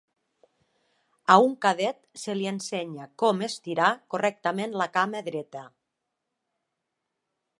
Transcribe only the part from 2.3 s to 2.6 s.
li